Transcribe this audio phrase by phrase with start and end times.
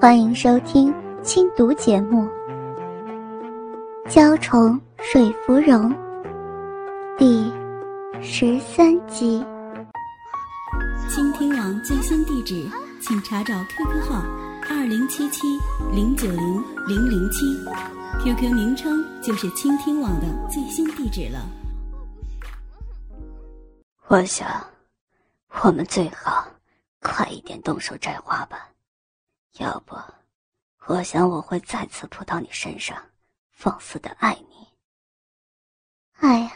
[0.00, 0.94] 欢迎收听
[1.24, 2.22] 清读节目
[4.08, 5.92] 《娇宠水芙蓉》
[7.18, 7.52] 第
[8.22, 9.44] 十三集。
[11.08, 12.64] 倾听网最新地址，
[13.02, 14.22] 请查找 QQ 号
[14.70, 15.58] 二零七七
[15.92, 17.44] 零九零零零七
[18.22, 21.44] ，QQ 名称就是倾听网的最新地址了。
[24.06, 24.64] 我想，
[25.64, 26.46] 我们最好
[27.02, 28.68] 快一点动手摘花吧。
[29.58, 29.96] 要不，
[30.86, 32.96] 我想我会再次扑到你身上，
[33.50, 34.66] 放肆的爱你。
[36.20, 36.52] 哎呀，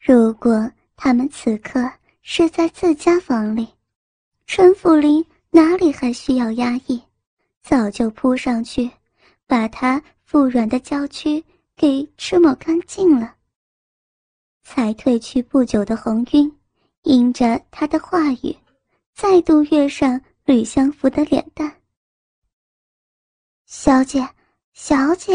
[0.00, 1.90] 如果他们此刻
[2.22, 3.68] 是在自家房里，
[4.46, 7.02] 陈府林哪里还需要压抑，
[7.62, 8.90] 早就扑上去，
[9.46, 11.42] 把他腹软的娇躯
[11.76, 13.36] 给吃抹干净了。
[14.62, 16.58] 才褪去不久的红晕，
[17.02, 18.56] 因着他的话语，
[19.14, 21.77] 再度跃上吕相福的脸蛋。
[23.70, 24.26] 小姐，
[24.72, 25.34] 小姐。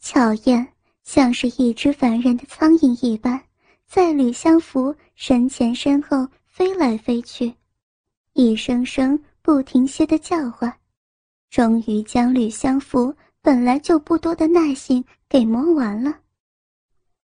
[0.00, 0.66] 巧燕
[1.04, 3.40] 像是一只烦人的苍蝇一般，
[3.86, 7.54] 在吕相福身前身后飞来飞去，
[8.32, 10.80] 一声声不停歇的叫唤，
[11.48, 16.18] 终于将吕相福本来就不多的耐性给磨完了。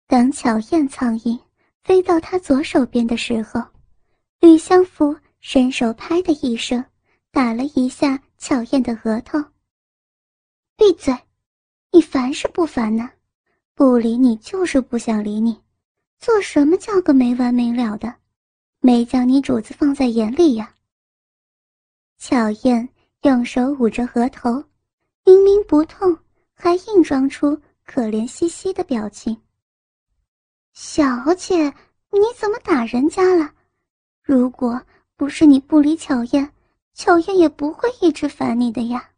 [0.06, 1.36] 当巧燕苍蝇
[1.82, 3.60] 飞到他左手边的时候，
[4.38, 6.84] 吕相福伸手拍的一声，
[7.32, 8.16] 打了一下。
[8.40, 9.38] 巧燕的额头。
[10.74, 11.14] 闭嘴！
[11.92, 13.10] 你烦是不烦呢？
[13.74, 15.60] 不理你就是不想理你，
[16.18, 18.16] 做什么叫个没完没了的？
[18.80, 20.74] 没将你主子放在眼里呀？
[22.16, 22.88] 巧燕
[23.22, 24.64] 用手捂着额头，
[25.26, 26.18] 明明不痛，
[26.54, 29.38] 还硬装出可怜兮兮的表情。
[30.72, 31.64] 小姐，
[32.10, 33.52] 你怎么打人家了？
[34.22, 34.80] 如果
[35.14, 36.50] 不是你不理巧燕。
[36.94, 39.10] 巧燕也不会一直烦你的呀。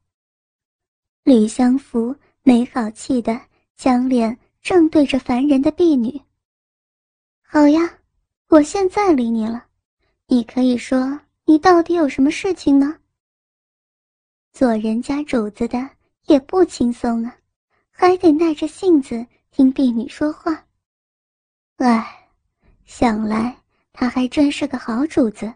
[1.25, 3.41] 吕相福没好气的
[3.77, 6.21] 将脸正对着烦人的婢女。
[7.43, 7.99] 好呀，
[8.49, 9.67] 我现在理你了，
[10.27, 12.99] 你可以说你到底有什么事情吗？
[14.53, 15.89] 做人家主子的
[16.27, 17.37] 也不轻松啊，
[17.91, 20.67] 还得耐着性子听婢女说话。
[21.77, 22.29] 唉，
[22.85, 23.57] 想来
[23.93, 25.53] 他还真是个好主子。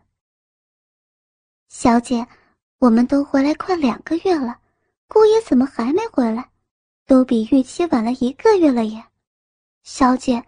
[1.69, 2.27] 小姐，
[2.79, 4.59] 我们都回来快两个月了，
[5.09, 6.49] 姑爷怎么还没回来？
[7.07, 9.05] 都比预期晚了一个月了耶。
[9.83, 10.45] 小姐，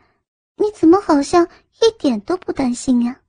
[0.57, 1.47] 你怎么好像
[1.81, 3.21] 一点都不担心呀？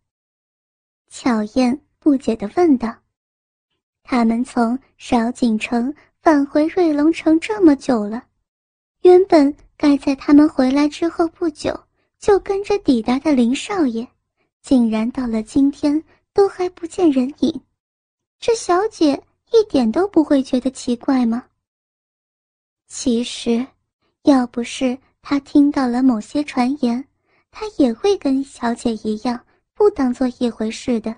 [1.09, 2.95] 巧燕不解地问道。
[4.03, 8.23] 他们从少景城返回瑞龙城这么久了，
[9.01, 11.79] 原本该在他们回来之后不久
[12.19, 14.07] 就跟着抵达的林少爷，
[14.61, 17.61] 竟然到了今天都还不见人影。
[18.39, 21.45] 这小姐一点都不会觉得奇怪吗？
[22.87, 23.67] 其实，
[24.23, 27.05] 要不是她听到了某些传言，
[27.51, 31.13] 她也会跟小姐一样不当做一回事的。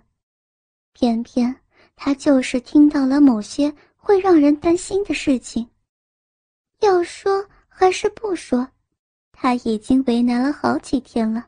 [0.94, 1.56] 偏偏
[1.96, 5.70] 她就是听到了某些会让人担心的事情。
[6.80, 8.68] 要说还是不说，
[9.32, 11.46] 她已经为难了好几天了，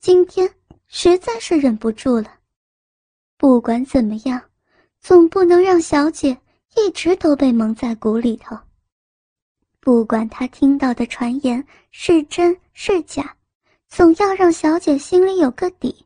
[0.00, 0.54] 今天
[0.86, 2.40] 实在是忍不住了。
[3.38, 4.47] 不管怎么样。
[5.08, 6.38] 总不能让小姐
[6.76, 8.54] 一直都被蒙在鼓里头。
[9.80, 13.34] 不管她听到的传言是真是假，
[13.88, 16.04] 总要让小姐心里有个底。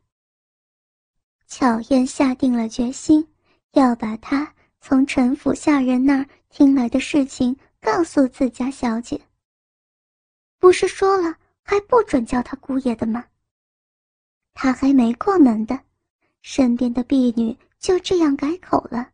[1.47, 3.27] 巧燕下定了决心，
[3.73, 9.19] 要把她从陈府下人那儿听来的事情告诉自家小姐。
[10.59, 13.25] 不是说了还不准叫她姑爷的吗？
[14.53, 15.77] 她还没过门的，
[16.41, 17.53] 身边的婢女。
[17.83, 19.09] 就这样改口了，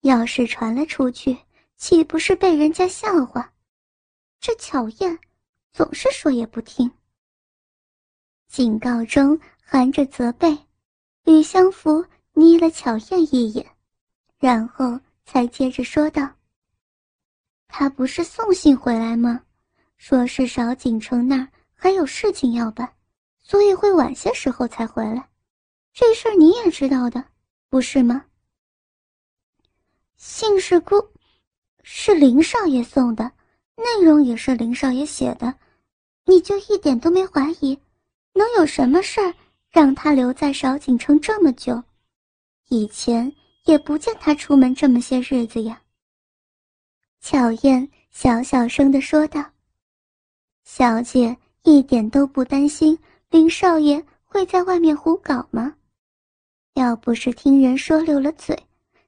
[0.00, 1.36] 要是传了出去，
[1.76, 3.52] 岂不是被人家笑话？
[4.40, 5.18] 这巧燕
[5.74, 6.90] 总是说也不听。
[8.48, 10.56] 警告中含着责备，
[11.24, 12.02] 吕相福
[12.32, 13.76] 睨了巧燕一眼，
[14.38, 16.26] 然后才接着说道
[17.68, 19.42] ：“他不是送信回来吗？
[19.98, 22.90] 说是少锦城那儿还有事情要办，
[23.38, 25.28] 所以会晚些时候才回来。
[25.92, 27.22] 这事儿你也知道的。”
[27.70, 28.24] 不是吗？
[30.16, 30.96] 信是姑，
[31.82, 33.30] 是林少爷送的，
[33.76, 35.54] 内容也是林少爷写的，
[36.24, 37.78] 你就一点都没怀疑？
[38.32, 39.34] 能有什么事儿
[39.70, 41.82] 让他留在少景城这么久？
[42.68, 43.32] 以前
[43.64, 45.80] 也不见他出门这么些日子呀。
[47.20, 49.44] 巧燕小小声的说道
[50.64, 52.98] ：“小姐一点都不担心
[53.30, 55.74] 林少爷会在外面胡搞吗？”
[56.74, 58.56] 要不是听人说溜了嘴，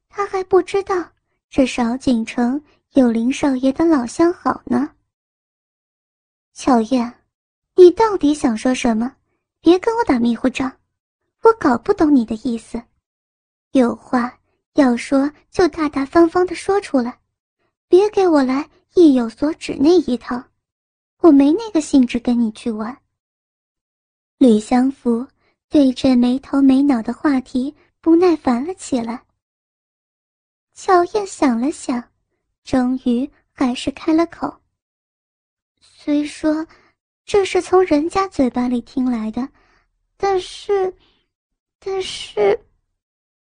[0.08, 1.04] 他还不知道
[1.48, 2.62] 这少景城
[2.92, 4.90] 有林少爷的老相好呢。
[6.52, 7.12] 巧燕，
[7.76, 9.14] 你到底想说什么？
[9.60, 10.72] 别跟我打迷糊仗，
[11.42, 12.82] 我搞不懂你的意思。
[13.72, 14.36] 有话
[14.74, 17.18] 要说就大大方方的说出来，
[17.88, 20.42] 别给我来意有所指那一套，
[21.20, 22.96] 我没那个兴致跟你去玩。
[24.38, 25.26] 吕相福
[25.70, 29.24] 对这没头没脑的话题不耐烦了起来。
[30.74, 32.02] 乔燕想了想，
[32.64, 34.60] 终于还是开了口。
[35.80, 36.66] 虽说
[37.24, 39.48] 这是从人家嘴巴里听来的，
[40.16, 40.92] 但是，
[41.78, 42.60] 但是，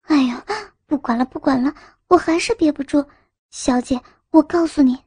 [0.02, 0.44] 哎呀，
[0.88, 1.72] 不管了，不管了，
[2.08, 3.06] 我还是憋不住。
[3.52, 4.98] 小姐，我告诉你。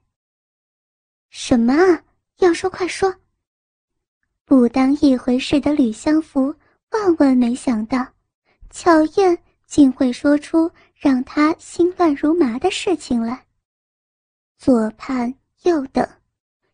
[1.30, 2.04] 什么啊？
[2.38, 3.12] 要说快说。
[4.44, 6.54] 不当一回事的吕相福
[6.90, 8.06] 万万没想到，
[8.70, 13.46] 巧燕竟会说出让他心乱如麻的事情来。
[14.58, 15.32] 左盼
[15.62, 16.06] 右等。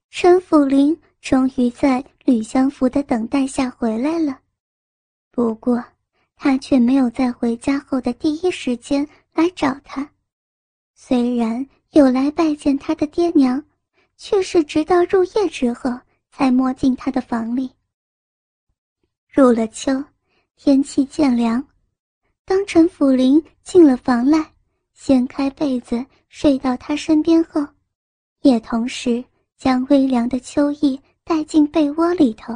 [0.09, 4.41] 陈府林终于在吕相福的等待下回来了，
[5.31, 5.85] 不过
[6.37, 10.09] 他却没有在回家后的第一时间来找他。
[10.95, 13.63] 虽然有来拜见他的爹娘，
[14.17, 15.91] 却是直到入夜之后
[16.31, 17.71] 才摸进他的房里。
[19.37, 20.03] 入了秋，
[20.57, 21.63] 天气渐凉，
[22.47, 24.51] 当陈府林进了房来，
[24.95, 27.61] 掀开被子睡到他身边后，
[28.41, 29.23] 也同时。
[29.59, 32.55] 将微凉的秋意带进被窝里头。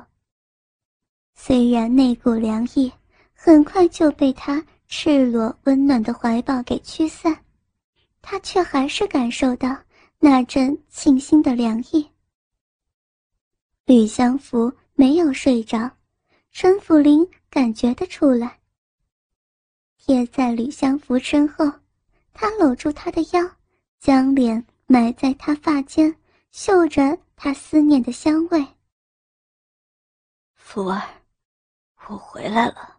[1.34, 2.92] 虽然那股凉意
[3.32, 7.34] 很快就被他赤裸温暖的怀抱给驱散，
[8.20, 9.74] 他却还是感受到
[10.18, 12.06] 那阵沁心的凉意。
[13.86, 15.90] 吕相福没有睡着，
[16.52, 18.58] 陈府林感觉得出来。
[19.96, 21.70] 贴在吕相福身后，
[22.32, 23.50] 他搂住他的腰，
[23.98, 26.14] 将脸埋在他发间。
[26.52, 28.66] 嗅着他思念的香味，
[30.54, 31.00] 福儿，
[32.08, 32.98] 我回来了。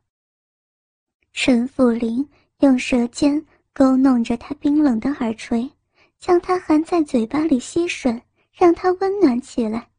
[1.34, 2.26] 陈福林
[2.60, 5.70] 用舌尖勾弄着他冰冷的耳垂，
[6.18, 8.22] 将他含在嘴巴里吸吮，
[8.54, 9.91] 让他温暖起来。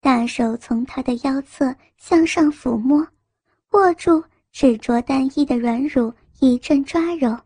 [0.00, 3.06] 大手从他的腰侧向上抚摸，
[3.72, 7.38] 握住只着单衣的软乳，一阵抓揉。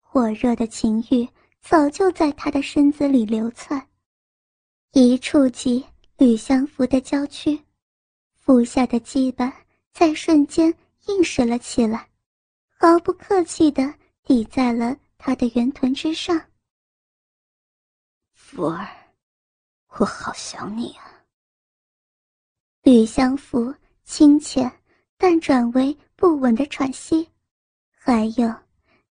[0.00, 1.28] 火热的情欲
[1.60, 3.86] 早就在他的身子里流窜。
[4.92, 5.84] 一触及
[6.16, 7.60] 吕相福的娇躯，
[8.38, 9.52] 腹下的羁绊
[9.92, 10.74] 在瞬间
[11.06, 12.08] 硬实了起来，
[12.68, 16.40] 毫不客气地抵在了他的圆臀之上。
[18.32, 18.88] 福儿，
[19.98, 21.09] 我好想你啊！
[22.82, 23.74] 吕相福
[24.04, 24.70] 清浅
[25.18, 27.28] 但转为不稳的喘息，
[27.90, 28.54] 还有，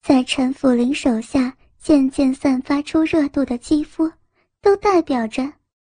[0.00, 4.10] 在陈府林手下渐渐散发出热度的肌肤，
[4.60, 5.52] 都代表着。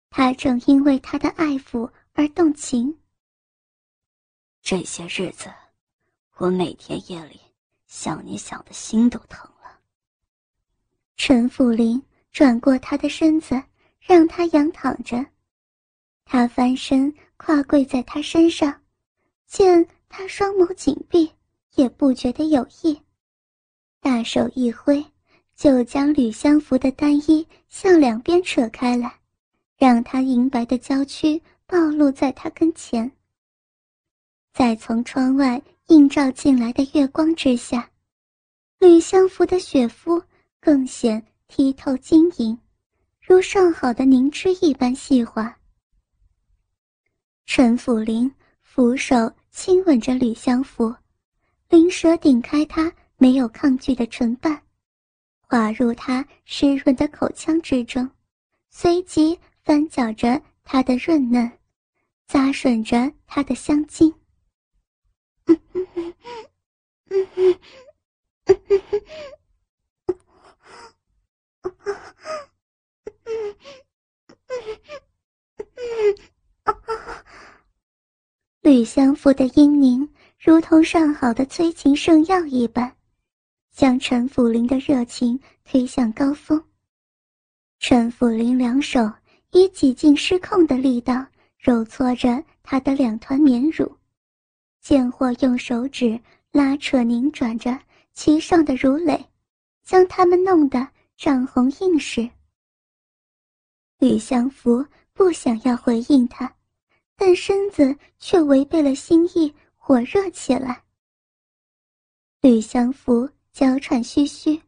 [0.09, 2.97] 他正因为他的爱抚而动情。
[4.63, 5.53] 这些日子，
[6.37, 7.41] 我每天夜里
[7.89, 9.81] 想你想的心都疼了。
[11.17, 12.01] 陈福林
[12.31, 13.61] 转过他的身子，
[13.99, 15.27] 让他仰躺着，
[16.25, 18.83] 他翻身跨跪在他身上，
[19.47, 21.31] 见他双眸紧闭，
[21.75, 23.01] 也不觉得有意，
[24.01, 25.05] 大手一挥，
[25.55, 29.13] 就将吕相福的单衣向两边扯开来。
[29.77, 33.11] 让他银白的娇躯暴露在他跟前，
[34.53, 37.91] 在从窗外映照进来的月光之下，
[38.79, 40.23] 吕相福的雪肤
[40.61, 42.57] 更显剔透晶莹，
[43.21, 45.55] 如上好的凝脂一般细滑。
[47.47, 48.33] 陈府林
[48.63, 50.95] 俯手亲吻着吕相福，
[51.69, 54.63] 灵舌顶开他没有抗拒的唇瓣，
[55.41, 58.09] 滑入他湿润的口腔之中，
[58.71, 59.39] 随即。
[59.65, 61.51] 翻搅着他的润嫩，
[62.29, 64.15] 咂吮着他的香精。
[78.65, 82.91] 吕相福的阴凝如同上好的催情圣药一般，
[83.71, 86.65] 将陈府林的热情推向高峰。
[87.79, 89.01] 陈府林两手。
[89.53, 91.25] 以几近失控的力道
[91.59, 93.95] 揉搓着他的两团绵乳，
[94.81, 96.19] 贱货用手指
[96.51, 97.79] 拉扯拧转着
[98.15, 99.25] 其上的乳蕾，
[99.85, 102.29] 将它们弄得涨红硬实。
[103.99, 106.53] 吕相福不想要回应他，
[107.17, 110.83] 但身子却违背了心意，火热起来。
[112.41, 114.61] 吕相福娇喘吁吁，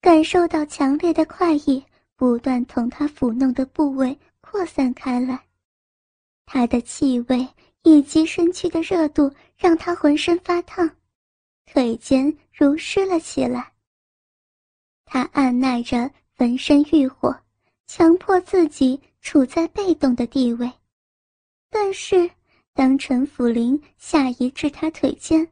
[0.00, 1.84] 感受到强烈的快意
[2.16, 5.40] 不断从他抚弄的部位扩散开来，
[6.46, 7.46] 他的气味
[7.82, 10.90] 以及身躯的热度让他浑身发烫，
[11.66, 13.72] 腿间如湿了起来。
[15.04, 17.36] 他按耐着浑身欲火，
[17.86, 20.70] 强迫自己处在被动的地位，
[21.70, 22.30] 但是
[22.74, 25.50] 当陈辅林下移至他腿间，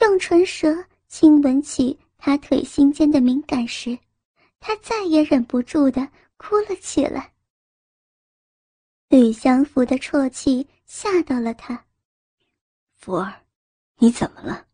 [0.00, 1.98] 用唇舌亲吻起。
[2.22, 3.98] 他腿心间的敏感时，
[4.58, 7.32] 他再也忍不住的哭了起来。
[9.08, 11.82] 吕相福的啜泣吓到了他。
[12.92, 13.40] 福儿，
[13.96, 14.66] 你怎么了？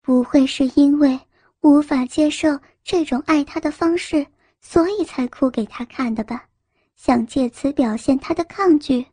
[0.00, 1.18] 不会是因为
[1.62, 4.24] 无法接受这种爱他的方式，
[4.60, 6.48] 所以才哭给他看的吧？
[6.94, 9.04] 想借此表现他的抗拒。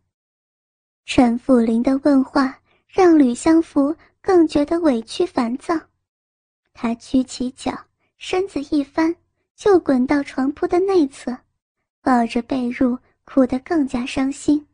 [1.10, 5.74] 陈辅林的问话让吕相福更觉得委屈烦躁。
[6.74, 7.72] 他屈起脚，
[8.18, 9.16] 身子一翻，
[9.56, 11.36] 就滚到床铺的内侧，
[12.02, 14.68] 抱着被褥，哭得更加伤心。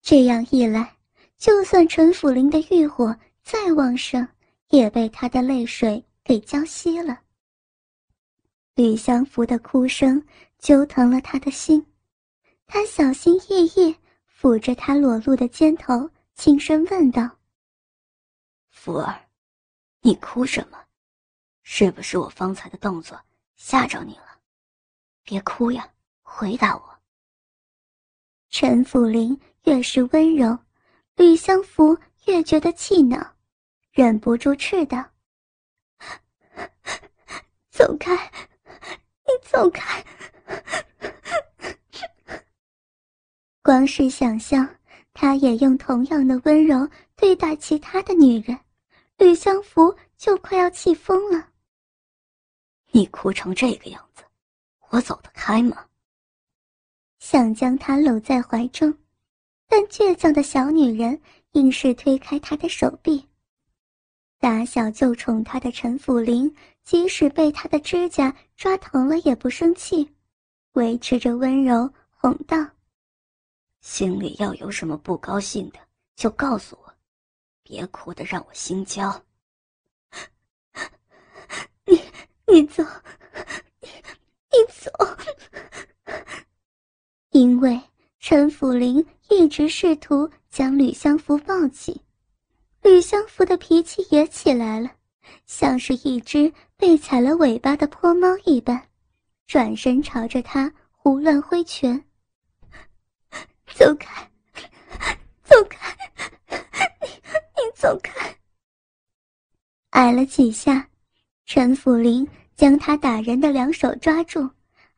[0.00, 0.96] 这样一来，
[1.36, 4.26] 就算陈辅林的欲火再旺盛，
[4.70, 7.20] 也被他的泪水给浇熄了。
[8.74, 10.26] 吕相福的哭声。
[10.60, 11.86] 揪疼了他的心，
[12.66, 13.96] 他小心翼翼
[14.30, 17.38] 抚着他裸露的肩头，轻声问道
[18.68, 19.26] ：“福儿，
[20.02, 20.78] 你哭什么？
[21.62, 23.18] 是不是我方才的动作
[23.56, 24.38] 吓着你了？
[25.22, 27.00] 别哭呀，回答我。”
[28.50, 30.58] 陈辅林越是温柔，
[31.16, 31.96] 吕相福
[32.26, 33.34] 越觉得气恼，
[33.92, 35.04] 忍不住斥道
[37.70, 38.14] ：“走开，
[39.24, 40.04] 你走开！”
[43.62, 44.68] 光是想象，
[45.12, 48.58] 他也用同样的温柔对待其他的女人，
[49.18, 51.48] 吕相福就快要气疯了。
[52.92, 54.22] 你哭成这个样子，
[54.88, 55.86] 我走得开吗？
[57.18, 58.96] 想将她搂在怀中，
[59.68, 61.20] 但倔强的小女人
[61.52, 63.28] 硬是推开他的手臂。
[64.40, 70.10] 打小就宠他的陈辅林，即使被他的指甲抓疼了也不生气。
[70.72, 72.56] 维持着温柔，哄道
[73.82, 75.78] ：“心里要有什么不高兴的，
[76.16, 76.94] 就告诉我，
[77.62, 79.22] 别哭得让我心焦。
[81.84, 82.00] 你
[82.46, 82.82] 你走，
[83.80, 84.90] 你你走。
[87.30, 87.78] 因为
[88.18, 92.00] 陈辅林一直试图将吕相福抱起，
[92.82, 94.90] 吕相福的脾气也起来了，
[95.46, 98.82] 像是一只被踩了尾巴的泼猫一般。
[99.46, 102.04] 转身朝着他胡乱挥拳，
[103.74, 104.30] 走开，
[105.42, 105.96] 走开，
[106.48, 107.08] 你
[107.56, 108.36] 你走开！
[109.90, 110.88] 挨了几下，
[111.46, 114.48] 陈辅林将他打人的两手抓住，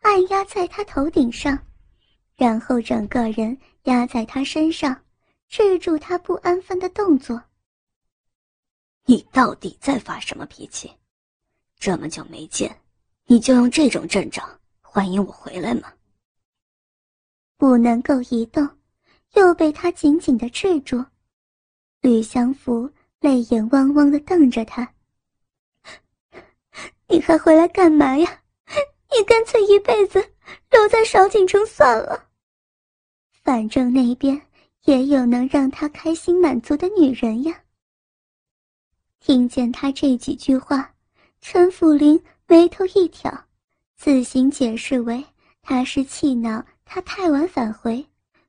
[0.00, 1.58] 按压在他头顶上，
[2.36, 4.94] 然后整个人压在他身上，
[5.48, 7.42] 制住他不安分的动作。
[9.04, 10.90] 你到底在发什么脾气？
[11.78, 12.78] 这么久没见。
[13.26, 15.92] 你就用这种阵仗欢迎我回来吗？
[17.56, 18.68] 不能够移动，
[19.34, 21.02] 又被他紧紧的制住。
[22.00, 22.90] 吕相福
[23.20, 24.92] 泪眼汪汪的瞪着他
[27.08, 28.42] ：“你还回来干嘛呀？
[29.10, 30.18] 你干脆一辈子
[30.70, 32.28] 留在少景城算了。
[33.42, 34.40] 反正那边
[34.84, 37.62] 也有能让他开心满足的女人呀。”
[39.22, 40.92] 听见他这几句话，
[41.40, 42.20] 陈辅林。
[42.48, 43.32] 眉头一挑，
[43.96, 45.24] 自行解释为
[45.62, 48.04] 他是气恼他太晚返回，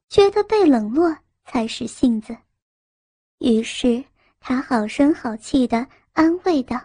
[0.10, 1.16] 觉得被冷落
[1.46, 2.36] 才是性子。
[3.38, 4.04] 于是
[4.42, 6.82] 他好声好气的安慰道：“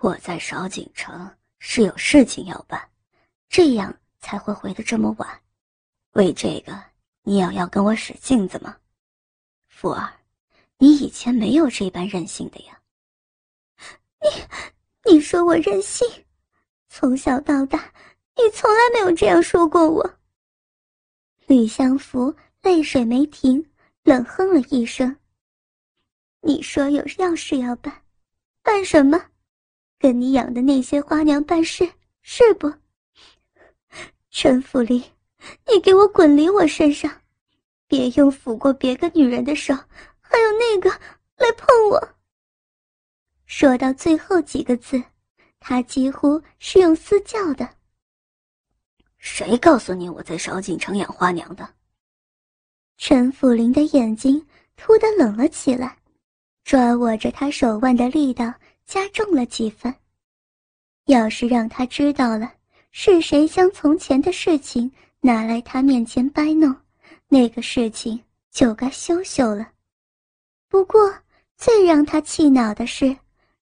[0.00, 2.88] 我在少景城是有事情要办，
[3.48, 5.40] 这样才会回的这么晚。
[6.14, 6.82] 为这个，
[7.22, 8.76] 你也要跟我使性子吗？
[9.68, 10.12] 福儿，
[10.78, 12.80] 你以前没有这般任性的呀。
[14.22, 14.28] 你。”
[15.10, 16.06] 你说我任性，
[16.90, 17.90] 从小到大，
[18.36, 20.18] 你从来没有这样说过我。
[21.46, 23.64] 吕相福泪水没停，
[24.02, 25.16] 冷哼了一声。
[26.42, 28.02] 你说有要事要办，
[28.62, 29.18] 办什么？
[29.98, 32.70] 跟你养的那些花娘办事是不？
[34.30, 35.02] 陈福林，
[35.72, 37.10] 你给我滚离我身上，
[37.86, 39.74] 别用抚过别个女人的手，
[40.28, 40.90] 还有那个
[41.36, 42.08] 来碰我。
[43.46, 45.02] 说到最后几个字，
[45.58, 47.68] 他几乎是用嘶叫的。
[49.16, 51.68] 谁告诉你我在少锦城养花娘的？
[52.98, 55.96] 陈府林的眼睛突的冷了起来，
[56.62, 58.52] 抓握着他手腕的力道
[58.84, 59.94] 加重了几分。
[61.06, 62.52] 要是让他知道了
[62.90, 66.76] 是谁将从前的事情拿来他面前摆弄，
[67.28, 69.72] 那个事情就该羞羞了。
[70.68, 71.12] 不过，
[71.56, 73.16] 最让他气恼的是，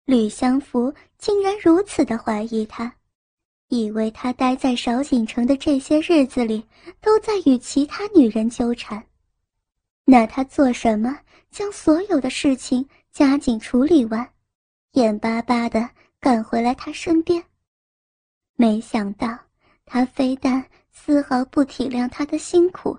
[0.04, 2.92] 吕相福竟然如此的怀疑他。
[3.68, 6.64] 以为他待在少锦城的这些日子里，
[7.00, 9.04] 都在与其他女人纠缠。
[10.04, 11.18] 那他做什么
[11.50, 14.28] 将所有的事情加紧处理完，
[14.92, 17.42] 眼巴巴的赶回来他身边？
[18.54, 19.36] 没想到
[19.84, 22.96] 他非但丝毫不体谅他的辛苦，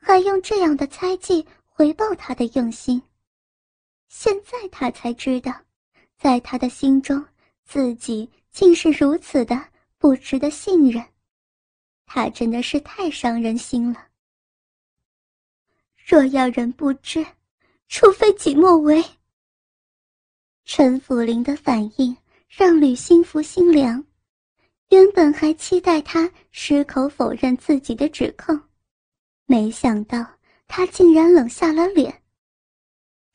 [0.00, 3.00] 还用这样的猜忌回报他的用心。
[4.10, 5.54] 现在他才知道，
[6.18, 7.24] 在他的心中，
[7.64, 9.70] 自己竟是如此的。
[9.98, 11.04] 不值得信任，
[12.06, 14.06] 他真的是太伤人心了。
[16.06, 17.24] 若要人不知，
[17.86, 19.04] 除非己莫为。
[20.64, 22.16] 陈府林的反应
[22.48, 24.02] 让吕心福心凉，
[24.88, 28.58] 原本还期待他矢口否认自己的指控，
[29.44, 30.26] 没想到
[30.66, 32.19] 他竟然冷下了脸。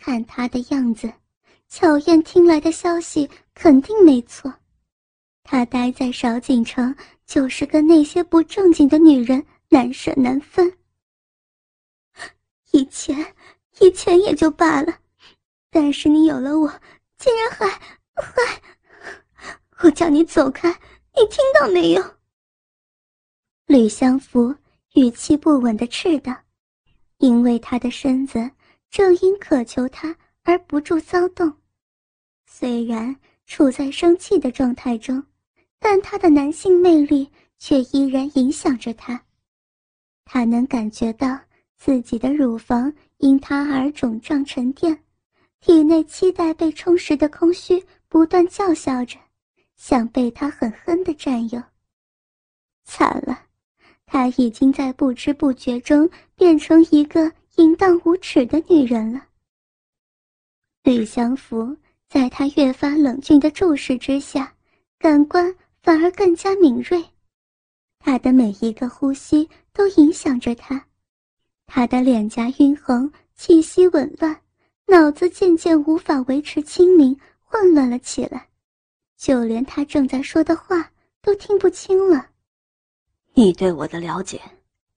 [0.06, 1.12] 看他的样子，
[1.68, 4.54] 巧燕听来的消息肯定没错。
[5.42, 6.96] 他待在少景城，
[7.26, 10.72] 就是跟那些不正经的女人难舍难分。
[12.70, 13.34] 以前，
[13.80, 14.96] 以前也就罢了，
[15.72, 16.72] 但是你有了我，
[17.18, 17.68] 竟然还
[18.14, 18.62] 还……
[19.80, 20.70] 我叫你走开，
[21.16, 22.04] 你听到没有？
[23.66, 24.56] 吕相福
[24.94, 26.32] 语气不稳的斥道，
[27.18, 28.52] 因为他的身子
[28.96, 31.54] 正因渴求他而不住骚动，
[32.46, 33.14] 虽然
[33.46, 35.22] 处在生气的状态中。
[35.80, 39.22] 但他的男性魅力却依然影响着他，
[40.24, 41.38] 他能感觉到
[41.76, 44.98] 自己的乳房因他而肿胀沉淀，
[45.60, 49.20] 体内期待被充实的空虚不断叫嚣着，
[49.76, 51.62] 想被他狠狠的占有。
[52.86, 53.42] 惨了，
[54.06, 59.22] 他已经在不知不觉中变成一个淫荡无耻的女人了。
[60.84, 61.76] 吕相福
[62.08, 64.54] 在他越发冷峻的注视之下，
[64.98, 65.56] 感官。
[65.86, 67.00] 反而更加敏锐，
[68.00, 70.84] 他的每一个呼吸都影响着他，
[71.68, 74.42] 他的脸颊晕红，气息紊乱，
[74.88, 78.50] 脑子渐渐无法维持清明，混乱了起来，
[79.16, 80.92] 就连他正在说的话
[81.22, 82.32] 都听不清了。
[83.36, 84.42] 你对我的了解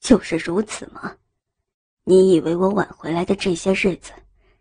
[0.00, 1.14] 就是如此吗？
[2.08, 4.12] 你以为我晚回来的这些日子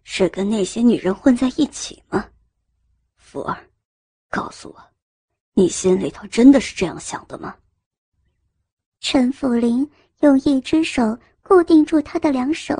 [0.03, 2.25] 是跟那些女人混在一起吗？
[3.15, 3.57] 福儿，
[4.29, 4.83] 告诉我。
[5.53, 7.55] 你心里头真的是这样想的吗？
[8.99, 12.75] 陈福林用一只手固定住他的两手，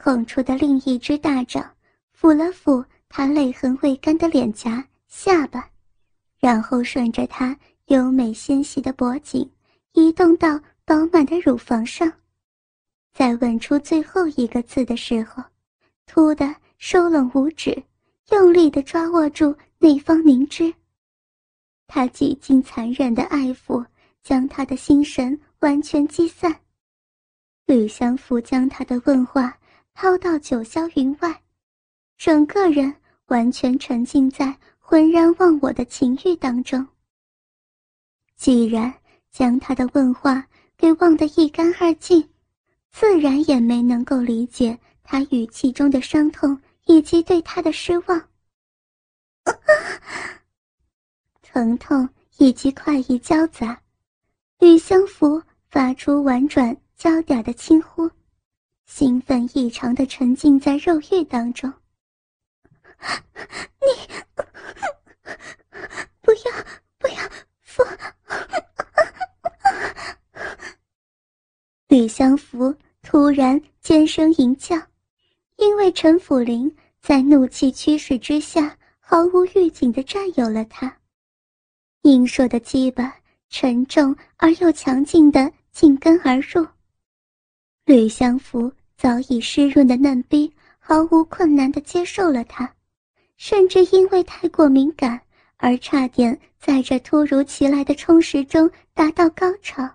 [0.00, 1.68] 空出的另一只大掌
[2.16, 5.68] 抚了抚他泪痕未干的脸颊、下巴，
[6.38, 9.50] 然后顺着他优美纤细的脖颈
[9.94, 12.12] 移动到饱满的乳房上，
[13.18, 15.42] 在问出最后一个字的时候，
[16.06, 17.82] 突的收拢五指，
[18.30, 20.72] 用力的抓握住那方灵芝。
[21.88, 23.84] 他几经残忍的爱抚，
[24.22, 26.60] 将他的心神完全击散。
[27.66, 29.58] 吕相福将他的问话
[29.94, 31.42] 抛到九霄云外，
[32.16, 32.94] 整个人
[33.26, 36.86] 完全沉浸在浑然忘我的情欲当中。
[38.36, 38.94] 既然
[39.32, 42.24] 将他的问话给忘得一干二净，
[42.98, 48.28] 自然也没能够理解他语气中的伤痛以及对他的失望。
[51.40, 52.08] 疼痛
[52.38, 53.80] 以及快意交杂，
[54.58, 58.10] 吕相福发出婉转娇嗲的轻呼，
[58.86, 61.72] 兴奋异常的沉浸在肉欲当中。
[63.80, 63.86] 你
[66.20, 66.40] 不要
[66.98, 67.14] 不要
[67.62, 67.84] 福！
[71.86, 72.74] 吕相福
[73.10, 74.76] 突然尖声吟叫，
[75.56, 80.94] 因为陈府林在怒气驱使之下，毫无预警的占有了他。
[82.02, 83.16] 硬硕的鸡巴
[83.48, 86.66] 沉重而又强劲的紧跟而入，
[87.86, 92.70] 吕相福早已湿润的嫩逼毫无困难的接受了他，
[93.38, 95.18] 甚至因为太过敏感
[95.56, 99.94] 而差点在这突如其来的充实中达到高潮。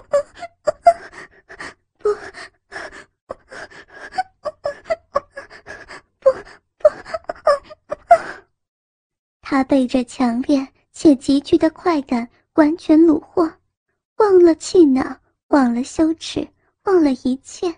[0.00, 0.08] 不。
[9.40, 13.50] 他被这强烈且急剧的快感完全虏获，
[14.16, 16.46] 忘了气恼，忘了羞耻，
[16.84, 17.74] 忘了一切，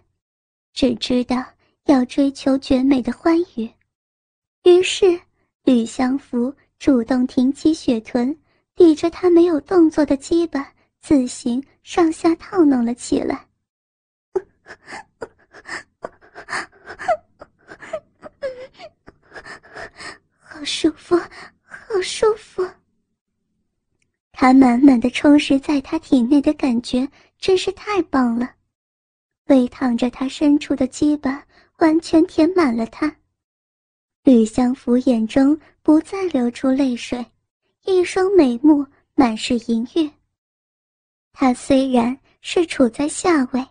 [0.72, 1.44] 只知道
[1.85, 3.70] 要追求绝美的欢愉。
[4.64, 5.20] 于是，
[5.62, 8.37] 吕相福主动挺起雪臀，
[8.74, 13.46] 抵着他没有动作的鸡巴，自行上下套弄了起来。
[20.38, 21.16] 好舒服，
[21.62, 22.68] 好舒服。
[24.30, 27.08] 他满满的充实在他体内的感觉
[27.38, 28.54] 真是太棒了，
[29.46, 31.44] 喂淌着他深处的鸡巴，
[31.78, 33.16] 完全填满了他。
[34.22, 37.24] 吕相福眼中不再流出泪水，
[37.84, 40.10] 一双美目满是淫欲。
[41.33, 43.66] 他虽然是处在下位，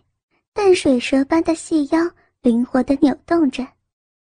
[0.52, 2.10] 但水蛇般的细腰
[2.42, 3.66] 灵活地扭动着，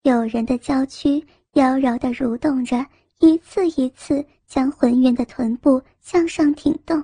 [0.03, 2.85] 诱人的娇躯妖娆地蠕动着，
[3.19, 4.25] 一次一次。
[4.51, 7.01] 将浑圆的臀部向上挺动，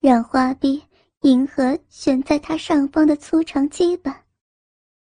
[0.00, 0.82] 让花臂
[1.20, 4.24] 迎合悬在他上方的粗长基板。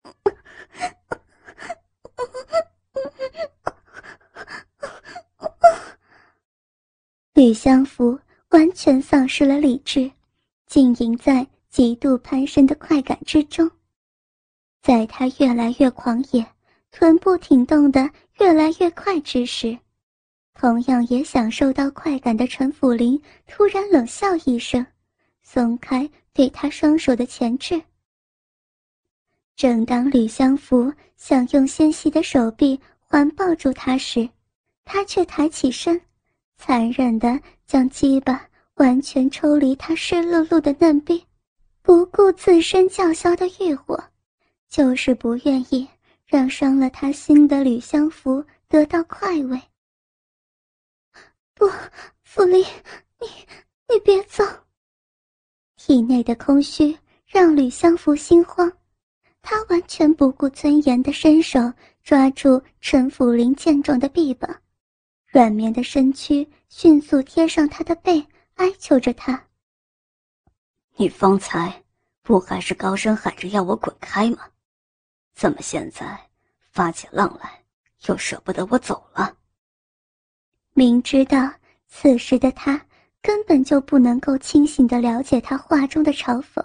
[7.33, 10.11] 吕相福完全丧失了理智，
[10.77, 13.67] 浸淫在极度攀升的快感之中。
[14.79, 16.45] 在他越来越狂野，
[16.91, 18.07] 臀部挺动的
[18.39, 19.75] 越来越快之时。
[20.53, 24.85] 同样也享受到快感的陈辅林突然冷笑一声，
[25.41, 27.81] 松开对他双手的钳制。
[29.55, 34.29] 正当吕相福想用纤细的手臂环抱住他时，
[34.85, 35.99] 他却抬起身，
[36.55, 41.23] 残忍地将鸡巴完全抽离他湿漉漉的嫩臂，
[41.81, 44.01] 不顾自身叫嚣的欲火，
[44.69, 45.87] 就是不愿意
[46.25, 49.59] 让伤了他心的吕相福得到快慰。
[51.55, 51.67] 不，
[52.23, 52.61] 傅林，
[53.19, 53.27] 你
[53.89, 54.43] 你别走。
[55.75, 58.71] 体内的空虚让吕相福心慌，
[59.41, 61.59] 他完全不顾尊严的伸手
[62.03, 64.55] 抓住陈辅林健壮的臂膀，
[65.25, 68.23] 软绵的身躯迅速贴上他的背，
[68.57, 69.47] 哀求着他
[70.97, 71.83] ：“你方才
[72.21, 74.49] 不还是高声喊着要我滚开吗？
[75.33, 76.29] 怎么现在
[76.71, 77.63] 发起浪来，
[78.07, 79.35] 又舍不得我走了？”
[80.73, 81.51] 明知道
[81.87, 82.85] 此时的他
[83.21, 86.63] 根本就不能够清醒的了解他话中的嘲讽，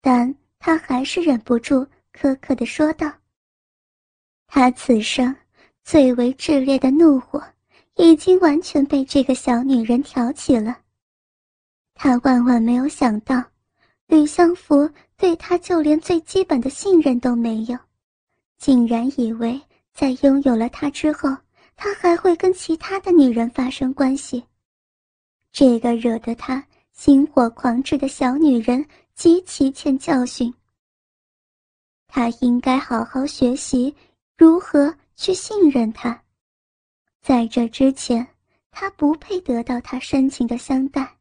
[0.00, 3.12] 但他还是忍不住苛刻的说道
[4.46, 5.34] ：“他此生
[5.82, 7.42] 最为炽烈的怒火，
[7.94, 10.82] 已经完全被这个小女人挑起了。
[11.96, 13.42] 他万万没有想到，
[14.06, 17.76] 吕相福对他就连最基本的信任都没有，
[18.58, 19.60] 竟然以为
[19.92, 21.36] 在拥有了他之后。”
[21.78, 24.42] 他还会跟其他的女人发生关系，
[25.52, 28.82] 这个惹得他心火狂炽的小女人
[29.14, 30.54] 极其欠教训。
[32.08, 33.94] 他应该好好学习
[34.38, 36.18] 如何去信任他。
[37.20, 38.26] 在这之前，
[38.70, 41.15] 他不配得到他深情的相待。